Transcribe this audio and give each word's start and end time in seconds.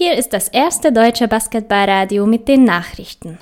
Hier 0.00 0.16
ist 0.16 0.32
das 0.32 0.46
erste 0.46 0.92
deutsche 0.92 1.26
Basketballradio 1.26 2.24
mit 2.24 2.46
den 2.46 2.62
Nachrichten. 2.62 3.40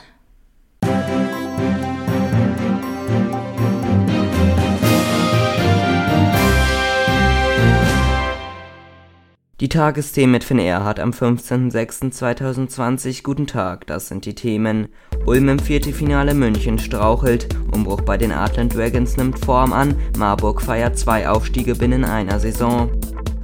Die 9.61 9.69
Tagesthemen 9.69 10.33
mit 10.33 10.45
Finn 10.45 10.59
Erhardt 10.59 10.99
am 10.99 11.11
15.06.2020. 11.11 13.23
Guten 13.23 13.47
Tag, 13.47 13.87
das 13.87 14.09
sind 14.09 14.25
die 14.25 14.35
Themen. 14.35 14.89
Ulm 15.27 15.51
im 15.51 15.59
Viertelfinale 15.59 16.33
München 16.33 16.79
strauchelt, 16.79 17.55
Umbruch 17.71 18.01
bei 18.01 18.17
den 18.17 18.33
Adland 18.33 18.75
Dragons 18.75 19.19
nimmt 19.19 19.45
Form 19.45 19.75
an, 19.75 19.95
Marburg 20.17 20.63
feiert 20.63 20.99
zwei 20.99 21.29
Aufstiege 21.29 21.75
binnen 21.75 22.07
einer 22.07 22.41
Saison. 22.41 22.91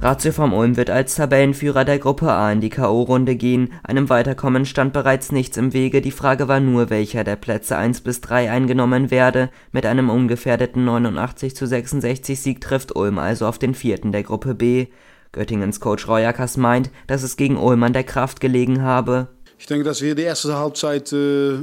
Ratio 0.03 0.33
vom 0.33 0.51
Ulm 0.51 0.75
wird 0.75 0.89
als 0.89 1.15
Tabellenführer 1.15 1.85
der 1.85 1.97
Gruppe 1.97 2.29
A 2.29 2.51
in 2.51 2.59
die 2.59 2.69
K.O.-Runde 2.69 3.35
gehen. 3.35 3.71
Einem 3.83 4.09
Weiterkommen 4.09 4.65
stand 4.65 4.91
bereits 4.91 5.31
nichts 5.31 5.55
im 5.55 5.71
Wege, 5.71 6.01
die 6.01 6.11
Frage 6.11 6.49
war 6.49 6.59
nur, 6.59 6.89
welcher 6.89 7.23
der 7.23 7.37
Plätze 7.37 7.77
1 7.77 8.01
bis 8.01 8.19
3 8.19 8.51
eingenommen 8.51 9.11
werde. 9.11 9.49
Mit 9.71 9.85
einem 9.85 10.09
ungefährdeten 10.09 10.83
89 10.83 11.55
zu 11.55 11.65
66 11.65 12.37
Sieg 12.37 12.59
trifft 12.59 12.93
Ulm 12.97 13.17
also 13.17 13.47
auf 13.47 13.59
den 13.59 13.73
vierten 13.73 14.11
der 14.11 14.23
Gruppe 14.23 14.55
B. 14.55 14.87
Göttingens 15.31 15.79
Coach 15.79 16.05
Royakas 16.05 16.57
meint, 16.57 16.91
dass 17.07 17.23
es 17.23 17.37
gegen 17.37 17.55
Ulm 17.55 17.81
an 17.83 17.93
der 17.93 18.03
Kraft 18.03 18.41
gelegen 18.41 18.81
habe. 18.81 19.29
Ich 19.57 19.67
denke, 19.67 19.85
dass 19.85 20.01
wir 20.01 20.15
die 20.15 20.23
erste 20.23 20.57
Halbzeit 20.57 21.13
äh, 21.13 21.59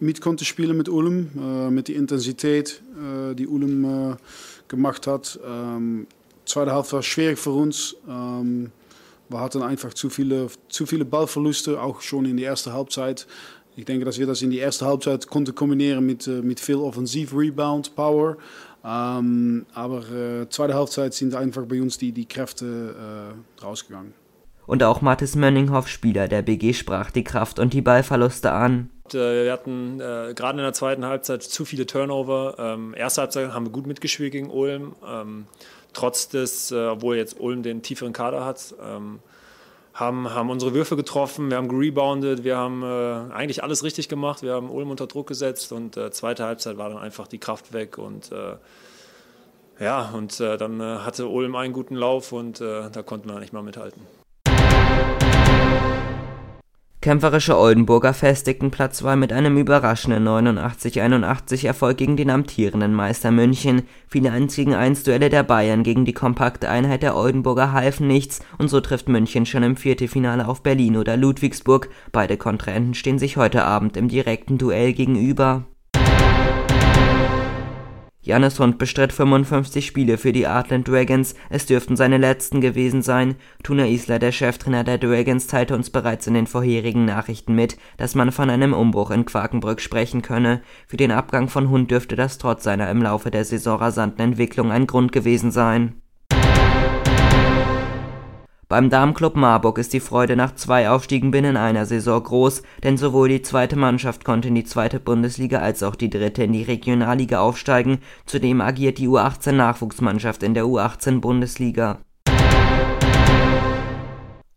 mit 0.00 0.20
konnten 0.20 0.44
spielen 0.44 0.76
mit 0.76 0.90
Ulm, 0.90 1.30
äh, 1.34 1.70
mit 1.70 1.88
der 1.88 1.96
Intensität, 1.96 2.82
äh, 2.98 3.34
die 3.34 3.46
Ulm 3.46 4.12
äh, 4.12 4.16
gemacht 4.68 5.06
hat. 5.06 5.40
Ähm, 5.48 6.06
zweite 6.50 6.72
Halbzeit 6.72 6.92
war 6.94 7.02
schwierig 7.02 7.38
für 7.38 7.50
uns. 7.50 7.96
Ähm, 8.08 8.72
wir 9.28 9.40
hatten 9.40 9.62
einfach 9.62 9.94
zu 9.94 10.10
viele, 10.10 10.48
zu 10.68 10.86
viele 10.86 11.04
Ballverluste, 11.04 11.80
auch 11.80 12.00
schon 12.00 12.24
in 12.24 12.36
der 12.36 12.48
ersten 12.48 12.72
Halbzeit. 12.72 13.26
Ich 13.76 13.84
denke, 13.84 14.04
dass 14.04 14.18
wir 14.18 14.26
das 14.26 14.42
in 14.42 14.50
die 14.50 14.58
erste 14.58 14.86
Halbzeit 14.86 15.28
konnten 15.28 15.54
kombinieren 15.54 16.04
mit, 16.04 16.26
äh, 16.26 16.42
mit 16.42 16.60
viel 16.60 16.76
Offensiv-Rebound, 16.76 17.94
Power. 17.94 18.36
Ähm, 18.84 19.66
aber 19.74 20.10
äh, 20.10 20.48
zweite 20.48 20.74
Halbzeit 20.74 21.14
sind 21.14 21.34
einfach 21.34 21.64
bei 21.66 21.80
uns 21.80 21.98
die, 21.98 22.12
die 22.12 22.26
Kräfte 22.26 23.34
äh, 23.60 23.64
rausgegangen. 23.64 24.14
Und 24.66 24.82
auch 24.82 25.00
Mathis 25.00 25.36
Mönninghoff, 25.36 25.88
Spieler 25.88 26.28
der 26.28 26.42
BG, 26.42 26.74
sprach 26.74 27.10
die 27.10 27.24
Kraft 27.24 27.58
und 27.58 27.72
die 27.72 27.82
Ballverluste 27.82 28.52
an. 28.52 28.88
Äh, 29.14 29.44
wir 29.44 29.52
hatten 29.52 30.00
äh, 30.00 30.32
gerade 30.34 30.58
in 30.58 30.64
der 30.64 30.72
zweiten 30.72 31.04
Halbzeit 31.04 31.42
zu 31.42 31.64
viele 31.64 31.86
Turnover. 31.86 32.56
Ähm, 32.58 32.94
erste 32.96 33.22
Halbzeit 33.22 33.52
haben 33.52 33.66
wir 33.66 33.72
gut 33.72 33.86
mitgespielt 33.86 34.32
gegen 34.32 34.50
Ulm. 34.50 34.94
Ähm, 35.06 35.46
trotz 35.92 36.28
des, 36.28 36.70
äh, 36.70 36.86
obwohl 36.86 37.16
jetzt 37.16 37.38
Ulm 37.38 37.62
den 37.62 37.82
tieferen 37.82 38.12
Kader 38.12 38.44
hat, 38.44 38.74
ähm, 38.82 39.20
haben, 39.94 40.30
haben 40.32 40.50
unsere 40.50 40.72
Würfe 40.74 40.96
getroffen, 40.96 41.50
wir 41.50 41.56
haben 41.56 41.68
gereboundet, 41.68 42.44
wir 42.44 42.56
haben 42.56 42.82
äh, 42.82 43.32
eigentlich 43.34 43.62
alles 43.62 43.84
richtig 43.84 44.08
gemacht, 44.08 44.42
wir 44.42 44.54
haben 44.54 44.70
Ulm 44.70 44.90
unter 44.90 45.06
Druck 45.06 45.26
gesetzt 45.26 45.72
und 45.72 45.96
äh, 45.96 46.10
zweite 46.10 46.44
Halbzeit 46.44 46.78
war 46.78 46.88
dann 46.88 46.98
einfach 46.98 47.26
die 47.26 47.38
Kraft 47.38 47.72
weg 47.72 47.98
und 47.98 48.32
äh, 48.32 48.56
ja, 49.78 50.10
und 50.10 50.40
äh, 50.40 50.56
dann 50.56 50.80
äh, 50.80 50.98
hatte 50.98 51.26
Ulm 51.26 51.56
einen 51.56 51.72
guten 51.72 51.96
Lauf 51.96 52.32
und 52.32 52.60
da 52.60 53.02
konnten 53.02 53.28
wir 53.28 53.40
nicht 53.40 53.52
mal 53.52 53.62
mithalten. 53.62 54.02
Kämpferische 57.02 57.56
Oldenburger 57.56 58.12
festigten 58.12 58.70
Platz 58.70 58.98
2 58.98 59.16
mit 59.16 59.32
einem 59.32 59.56
überraschenden 59.56 60.28
89-81 60.28 61.66
Erfolg 61.66 61.96
gegen 61.96 62.18
den 62.18 62.28
amtierenden 62.28 62.92
Meister 62.92 63.30
München. 63.30 63.84
Viele 64.06 64.30
1 64.32 64.54
gegen 64.54 64.74
1 64.74 65.04
Duelle 65.04 65.30
der 65.30 65.42
Bayern 65.42 65.82
gegen 65.82 66.04
die 66.04 66.12
kompakte 66.12 66.68
Einheit 66.68 67.02
der 67.02 67.16
Oldenburger 67.16 67.72
halfen 67.72 68.06
nichts 68.06 68.40
und 68.58 68.68
so 68.68 68.82
trifft 68.82 69.08
München 69.08 69.46
schon 69.46 69.62
im 69.62 69.76
Viertelfinale 69.76 70.46
auf 70.46 70.62
Berlin 70.62 70.98
oder 70.98 71.16
Ludwigsburg. 71.16 71.88
Beide 72.12 72.36
Kontrahenten 72.36 72.92
stehen 72.92 73.18
sich 73.18 73.38
heute 73.38 73.64
Abend 73.64 73.96
im 73.96 74.08
direkten 74.08 74.58
Duell 74.58 74.92
gegenüber. 74.92 75.64
Janis 78.30 78.60
Hund 78.60 78.78
bestritt 78.78 79.12
55 79.12 79.84
Spiele 79.84 80.16
für 80.16 80.32
die 80.32 80.46
Artland 80.46 80.86
Dragons, 80.86 81.34
es 81.48 81.66
dürften 81.66 81.96
seine 81.96 82.16
letzten 82.16 82.60
gewesen 82.60 83.02
sein. 83.02 83.34
Tuna 83.64 83.88
Isler, 83.88 84.20
der 84.20 84.30
Cheftrainer 84.30 84.84
der 84.84 84.98
Dragons, 84.98 85.48
teilte 85.48 85.74
uns 85.74 85.90
bereits 85.90 86.28
in 86.28 86.34
den 86.34 86.46
vorherigen 86.46 87.04
Nachrichten 87.04 87.56
mit, 87.56 87.76
dass 87.96 88.14
man 88.14 88.30
von 88.30 88.48
einem 88.48 88.72
Umbruch 88.72 89.10
in 89.10 89.24
Quakenbrück 89.24 89.80
sprechen 89.80 90.22
könne. 90.22 90.62
Für 90.86 90.96
den 90.96 91.10
Abgang 91.10 91.48
von 91.48 91.70
Hund 91.70 91.90
dürfte 91.90 92.14
das 92.14 92.38
trotz 92.38 92.62
seiner 92.62 92.88
im 92.88 93.02
Laufe 93.02 93.32
der 93.32 93.44
Saison 93.44 93.78
rasanten 93.78 94.22
Entwicklung 94.22 94.70
ein 94.70 94.86
Grund 94.86 95.10
gewesen 95.10 95.50
sein. 95.50 95.99
Beim 98.70 98.88
Damenclub 98.88 99.34
Marburg 99.34 99.78
ist 99.78 99.92
die 99.92 99.98
Freude 99.98 100.36
nach 100.36 100.54
zwei 100.54 100.90
Aufstiegen 100.90 101.32
binnen 101.32 101.56
einer 101.56 101.86
Saison 101.86 102.22
groß, 102.22 102.62
denn 102.84 102.96
sowohl 102.96 103.28
die 103.28 103.42
zweite 103.42 103.74
Mannschaft 103.74 104.24
konnte 104.24 104.46
in 104.46 104.54
die 104.54 104.62
zweite 104.62 105.00
Bundesliga 105.00 105.58
als 105.58 105.82
auch 105.82 105.96
die 105.96 106.08
dritte 106.08 106.44
in 106.44 106.52
die 106.52 106.62
Regionalliga 106.62 107.40
aufsteigen, 107.40 107.98
zudem 108.26 108.60
agiert 108.60 108.98
die 108.98 109.08
U18 109.08 109.50
Nachwuchsmannschaft 109.50 110.44
in 110.44 110.54
der 110.54 110.66
U18 110.66 111.18
Bundesliga. 111.18 111.98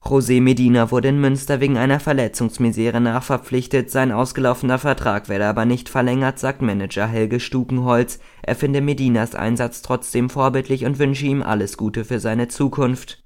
José 0.05 0.41
Medina 0.41 0.91
wurde 0.91 1.07
in 1.07 1.19
Münster 1.19 1.59
wegen 1.59 1.79
einer 1.79 1.99
Verletzungsmisere 1.99 3.01
nachverpflichtet, 3.01 3.89
sein 3.89 4.11
ausgelaufener 4.11 4.77
Vertrag 4.77 5.27
werde 5.27 5.47
aber 5.47 5.65
nicht 5.65 5.89
verlängert, 5.89 6.37
sagt 6.37 6.61
Manager 6.61 7.07
Helge 7.07 7.39
Stukenholz. 7.39 8.19
Er 8.43 8.53
finde 8.53 8.81
Medinas 8.81 9.33
Einsatz 9.33 9.81
trotzdem 9.81 10.29
vorbildlich 10.29 10.85
und 10.85 10.99
wünsche 10.99 11.25
ihm 11.25 11.41
alles 11.41 11.77
Gute 11.77 12.05
für 12.05 12.19
seine 12.19 12.47
Zukunft. 12.47 13.22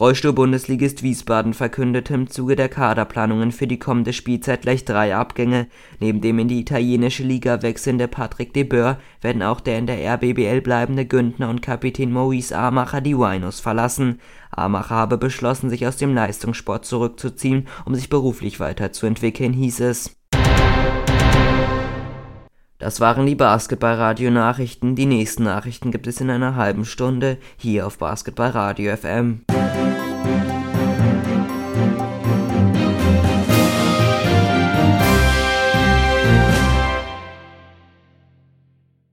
Rollstuhl-Bundesligist 0.00 1.04
Wiesbaden 1.04 1.54
verkündete 1.54 2.14
im 2.14 2.28
Zuge 2.28 2.56
der 2.56 2.68
Kaderplanungen 2.68 3.52
für 3.52 3.68
die 3.68 3.78
kommende 3.78 4.12
Spielzeit 4.12 4.62
gleich 4.62 4.84
drei 4.84 5.14
Abgänge. 5.14 5.68
Neben 6.00 6.20
dem 6.20 6.40
in 6.40 6.48
die 6.48 6.58
italienische 6.58 7.22
Liga 7.22 7.62
wechselnde 7.62 8.08
Patrick 8.08 8.52
de 8.52 8.64
Boer 8.64 8.98
werden 9.20 9.44
auch 9.44 9.60
der 9.60 9.78
in 9.78 9.86
der 9.86 10.04
RBBL 10.04 10.62
bleibende 10.62 11.06
Güntner 11.06 11.48
und 11.48 11.62
Kapitän 11.62 12.10
Maurice 12.10 12.58
Amacher 12.58 13.00
die 13.00 13.16
Winos 13.16 13.60
verlassen. 13.60 14.18
Amacher 14.50 14.96
habe 14.96 15.16
beschlossen, 15.16 15.70
sich 15.70 15.86
aus 15.86 15.96
dem 15.96 16.12
Leistungssport 16.12 16.84
zurückzuziehen, 16.84 17.68
um 17.84 17.94
sich 17.94 18.10
beruflich 18.10 18.58
weiterzuentwickeln, 18.58 19.52
hieß 19.52 19.78
es. 19.78 20.16
Das 22.78 22.98
waren 22.98 23.26
die 23.26 23.36
Basketballradio-Nachrichten. 23.36 24.96
Die 24.96 25.06
nächsten 25.06 25.44
Nachrichten 25.44 25.92
gibt 25.92 26.08
es 26.08 26.20
in 26.20 26.30
einer 26.30 26.56
halben 26.56 26.84
Stunde 26.84 27.38
hier 27.56 27.86
auf 27.86 27.98
Basketballradio 27.98 28.96
FM. 28.96 29.44